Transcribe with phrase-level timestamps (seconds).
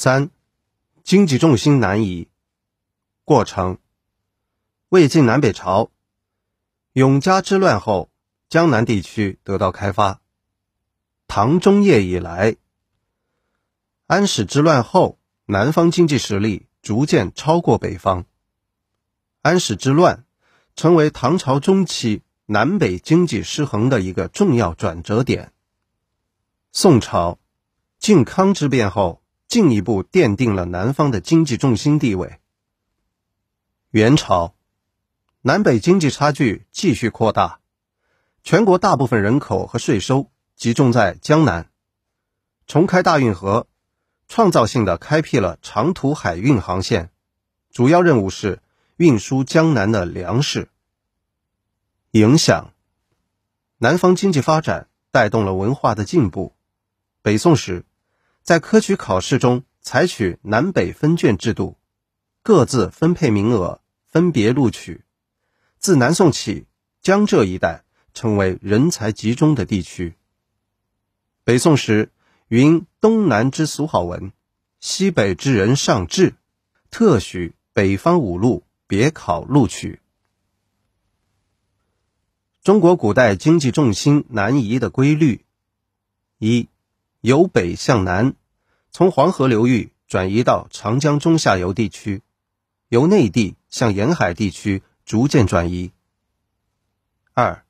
[0.00, 0.30] 三、
[1.02, 2.28] 经济重心南移。
[3.24, 3.78] 过程：
[4.90, 5.90] 魏晋南北朝，
[6.92, 8.08] 永嘉之乱后，
[8.48, 10.20] 江南地区得到开发。
[11.26, 12.54] 唐中叶以来，
[14.06, 18.24] 安史之乱后，南方经济实力逐渐超过北方。
[19.42, 20.24] 安史之乱
[20.76, 25.52] 成为唐朝中期南北经济失衡的一个重要转折点。
[26.70, 27.40] 宋朝，
[27.98, 29.20] 靖康之变后。
[29.48, 32.38] 进一步奠定了南方的经济重心地位。
[33.88, 34.54] 元朝，
[35.40, 37.60] 南北经济差距继续扩大，
[38.42, 41.70] 全国大部分人口和税收集中在江南。
[42.66, 43.66] 重开大运河，
[44.28, 47.10] 创造性的开辟了长途海运航线，
[47.70, 48.60] 主要任务是
[48.98, 50.68] 运输江南的粮食。
[52.10, 52.74] 影响，
[53.78, 56.54] 南方经济发展带动了文化的进步。
[57.22, 57.86] 北宋时。
[58.48, 61.76] 在科举考试中采取南北分卷制度，
[62.42, 65.02] 各自分配名额，分别录取。
[65.78, 66.64] 自南宋起，
[67.02, 70.14] 江浙一带成为人才集中的地区。
[71.44, 72.10] 北宋时，
[72.46, 74.32] 云东南之俗好文，
[74.80, 76.34] 西北之人尚志，
[76.90, 80.00] 特许北方五路别考录取。
[82.62, 85.44] 中国古代经济重心南移的规律：
[86.38, 86.70] 一。
[87.20, 88.34] 由北向南，
[88.90, 92.22] 从黄河流域转移到长江中下游地区，
[92.88, 95.90] 由内地向沿海地区逐渐转移。
[97.34, 97.64] 二，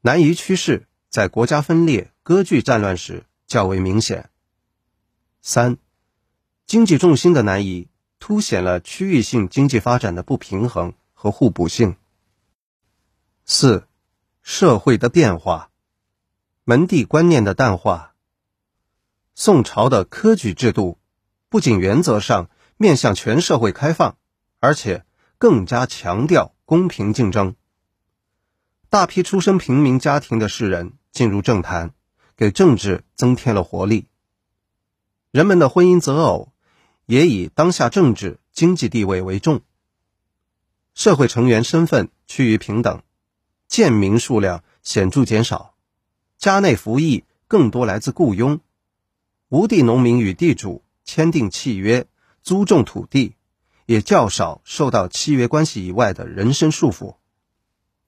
[0.00, 4.30] 南移趋势在国家分裂、割据战乱时较为明显。
[5.42, 5.76] 三，
[6.66, 11.96] 经济重心的南移凸显了区域性经济发展的不平衡和互补性。
[13.44, 13.86] 四，
[14.40, 15.70] 社会的变化，
[16.64, 18.11] 门第观念的淡化。
[19.34, 20.98] 宋朝的科举制度
[21.48, 24.16] 不仅原则上面向全社会开放，
[24.60, 25.04] 而且
[25.38, 27.56] 更加强调公平竞争。
[28.90, 31.94] 大批出身平民家庭的士人进入政坛，
[32.36, 34.06] 给政治增添了活力。
[35.30, 36.52] 人们的婚姻择偶
[37.06, 39.62] 也以当下政治经济地位为重，
[40.94, 43.02] 社会成员身份趋于平等，
[43.66, 45.74] 贱民数量显著减少，
[46.36, 48.60] 家内服役更多来自雇佣。
[49.52, 52.06] 无地农民与地主签订契约
[52.42, 53.36] 租种土地，
[53.84, 57.16] 也较少受到契约关系以外的人身束缚。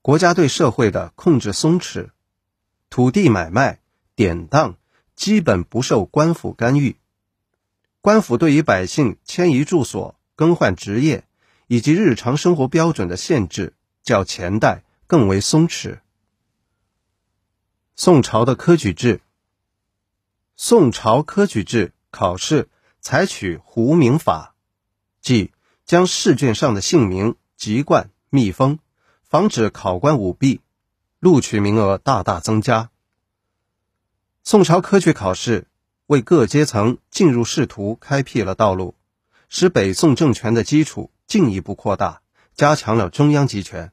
[0.00, 2.08] 国家对社会的控制松弛，
[2.88, 3.80] 土地买卖
[4.14, 4.76] 典当
[5.14, 6.96] 基本不受官府干预。
[8.00, 11.24] 官府对于百姓迁移住所、更换职业
[11.66, 15.98] 以及日常生活标准的限制，较前代更为松弛。
[17.96, 19.20] 宋朝的科举制。
[20.66, 22.70] 宋朝科举制考试
[23.02, 24.54] 采取糊名法，
[25.20, 25.52] 即
[25.84, 28.78] 将试卷上的姓名籍贯密封，
[29.28, 30.62] 防止考官舞弊，
[31.20, 32.88] 录取名额大大增加。
[34.42, 35.66] 宋朝科举考试
[36.06, 38.94] 为各阶层进入仕途开辟了道路，
[39.50, 42.22] 使北宋政权的基础进一步扩大，
[42.54, 43.92] 加强了中央集权。